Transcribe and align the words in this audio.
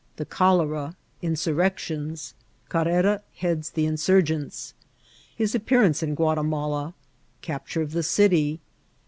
^Tbe 0.17 0.29
Cholera.— 0.31 0.95
In8iinectiona.—</arrera 1.21 3.21
heads 3.35 3.69
the 3.69 3.85
Insorgents.* 3.85 4.73
Hia 5.37 5.47
Appearance 5.53 6.01
in 6.01 6.15
Onatiuala.— 6.15 6.95
Capture 7.43 7.83
of 7.83 7.91
the 7.91 7.99
Citj. 7.99 8.57